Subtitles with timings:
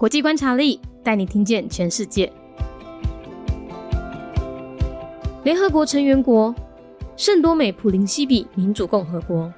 [0.00, 2.32] 国际观察力带你听见全世界。
[5.44, 6.54] 联合国成员国
[7.18, 9.52] 圣多美普林西比民主共和国，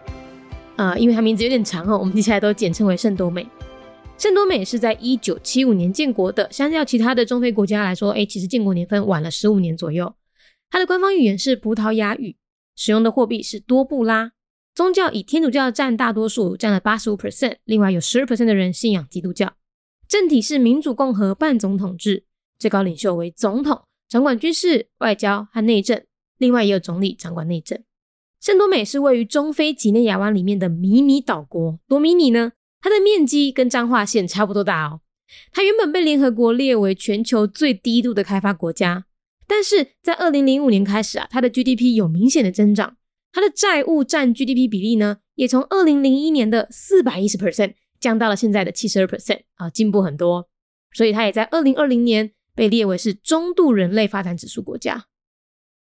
[0.75, 3.47] 啊，因为它名字有点长哦，我们接下来都简称为圣多美。
[4.19, 10.13] 圣多美是在一九七五年建国的，相较其他的中非国家来说，哎，其实建国年份晚了十五年左右。
[10.71, 12.35] 它的官方语言是葡萄牙语，
[12.75, 14.33] 使用的货币是多布拉。
[14.75, 19.53] 宗教以天主教占大多数，占了八十五 percent，另外有十二 percent 的人信仰基督教。
[20.13, 22.25] 政体是民主共和半总统制，
[22.59, 26.05] 最高领袖为总统，掌管军事、外交和内政。
[26.37, 27.83] 另外也有总理掌管内政。
[28.39, 32.53] 圣多美是位于中非几内亚湾里面的迷你岛国，多迷你呢？
[32.83, 35.01] 它的面积跟彰化县差不多大哦。
[35.51, 39.07] 它原本被联合国列为全球最低度的开发国家，
[39.47, 42.99] 但是在二零零五年开始啊，它的 GDP 有明显的增长，
[43.33, 47.73] 它的债务占 GDP 比例呢，也从二零零一年的四百一十 percent。
[48.03, 50.49] 降到了现在的七十二 percent 啊，进步很多，
[50.93, 55.07] 所以它也在二零二零年被列为是中度人类发展指数国家。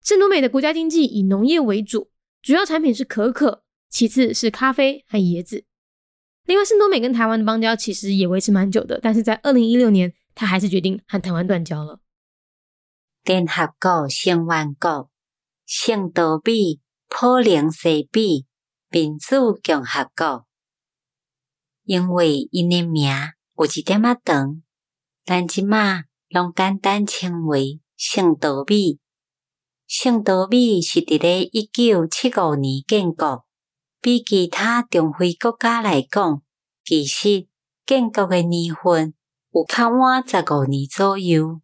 [0.02, 2.10] 圣多美的国家经济以农业为主，
[2.42, 5.66] 主要产品是可可，其次是咖啡和椰子。
[6.46, 12.00] 另外，圣多美跟台湾的邦交其实也维持蛮久的，但是在二零一六年，他还是决定和台湾断交了。
[13.26, 15.10] 联合国成员国
[15.66, 18.46] 圣多美普林西比
[18.90, 20.47] 民主共和国。
[21.88, 23.10] 因为因诶名
[23.58, 24.62] 有一点仔长，
[25.24, 29.00] 咱即马拢简单称为圣多美。
[29.88, 33.46] 圣多美是伫咧一九七五年建国，
[34.02, 36.42] 比其他中非国家来讲，
[36.84, 37.48] 其实
[37.86, 39.14] 建国诶年份
[39.54, 41.62] 有较晚十五年左右。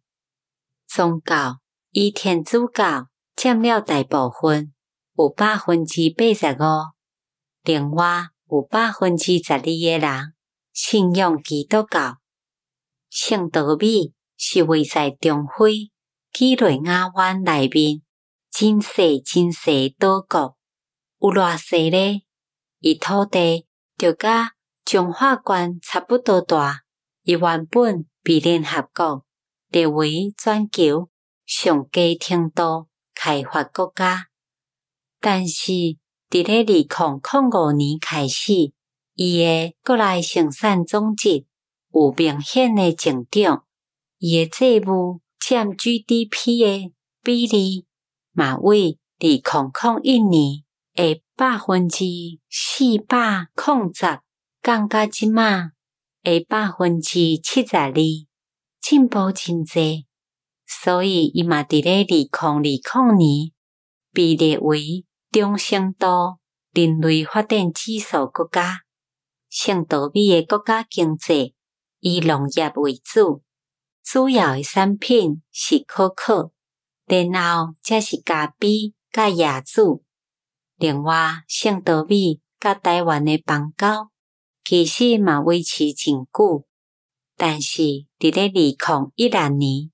[0.88, 1.58] 宗教
[1.90, 4.72] 以天主教占了大部分，
[5.18, 6.64] 有百分之八十五。
[7.62, 8.33] 另外。
[8.50, 10.34] 有百分之十二诶人
[10.72, 12.18] 信仰基督教。
[13.08, 15.90] 圣多美是位在中非
[16.32, 18.02] 几内亚湾内面
[18.50, 20.56] 真细真细岛国，
[21.20, 22.22] 有偌细咧？
[22.80, 24.52] 伊土地就甲
[24.84, 26.82] 中华关差不多大。
[27.22, 29.24] 伊原本被联合国
[29.68, 31.08] 列为全球
[31.46, 34.26] 上低程度开发国家，
[35.20, 35.96] 但是。
[36.30, 38.72] 伫咧二零零五年开始，
[39.14, 41.44] 伊诶国内生产总值
[41.92, 43.64] 有明显诶增长，
[44.18, 46.92] 伊诶债务占 GDP 诶
[47.22, 47.86] 比例
[48.32, 50.64] 嘛为二零零一年
[50.96, 52.04] 诶百分之
[52.50, 54.20] 四百零十
[54.62, 55.70] 降到即马
[56.24, 57.94] 诶百分之七十二，
[58.80, 60.06] 进步真济。
[60.66, 63.52] 所以伊嘛伫咧二零二零年
[64.12, 65.04] 被列为。
[65.34, 66.38] 中程度
[66.72, 68.82] 人类发展指数国家，
[69.50, 71.56] 圣多美诶国家经济
[71.98, 73.42] 以农业为主，
[74.04, 76.52] 主要诶产品是可可，
[77.08, 80.04] 然后则是咖啡、甲椰子。
[80.76, 84.12] 另外，圣多美甲台湾诶邦交
[84.64, 86.64] 其实嘛维持真久，
[87.36, 87.82] 但是
[88.20, 89.90] 伫咧二零一六年，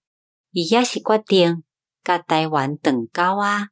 [0.50, 1.64] 伊也是决定
[2.04, 3.68] 甲台湾断交啊。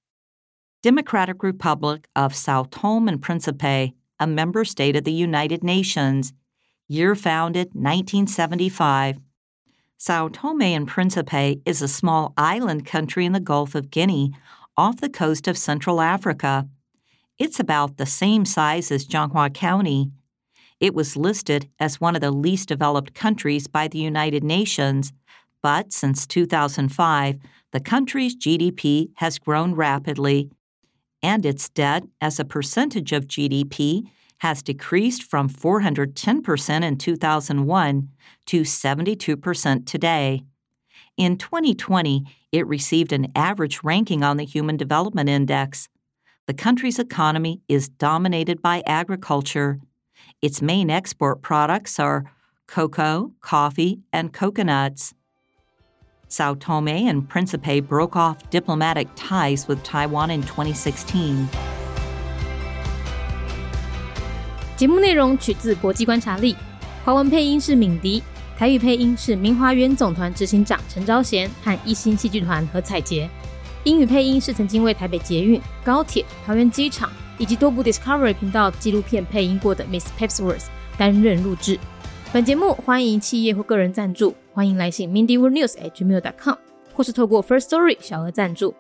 [0.89, 6.33] Democratic Republic of Sao Tome and Principe, a member state of the United Nations.
[6.89, 9.19] Year founded 1975.
[9.99, 14.33] Sao Tome and Principe is a small island country in the Gulf of Guinea
[14.79, 16.67] off the coast of Central Africa.
[17.39, 20.11] It's about the same size as Zhanghua County.
[20.81, 25.13] It was listed as one of the least developed countries by the United Nations,
[25.63, 27.37] but since 2005,
[27.73, 30.51] the country's GDP has grown rapidly
[31.23, 38.09] and its debt as a percentage of GDP has decreased from 410% in 2001
[38.47, 40.43] to 72% today.
[41.17, 45.89] In 2020, it received an average ranking on the Human Development Index.
[46.47, 49.81] The country's economy is dominated by agriculture.
[50.41, 52.31] Its main export products are
[52.69, 55.13] cocoa, coffee, and coconuts.
[56.28, 61.48] Sao Tome and Principe broke off diplomatic ties with Taiwan in 2016.
[64.76, 66.56] 节目内容取自国际观察力，
[67.06, 68.24] 华文配音是敏迪，
[68.58, 73.30] 台语配音是明华园总团执行长陈昭贤和一星戏剧团何彩杰，
[73.84, 80.66] 英语配音是曾经为台北捷运、高铁、桃园机场以及多部 Discovery 频道纪录片配音过的 Miss Pepsworth
[80.98, 81.80] 担任录制。
[82.32, 86.57] 本节目欢迎企业或个人赞助， 欢迎来信 mindyworldnews@gmail.com，
[86.93, 88.75] 或是透过 First Story 小额赞助。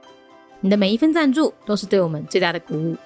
[0.60, 2.96] 你的每一份赞助都是对我们最大的鼓舞。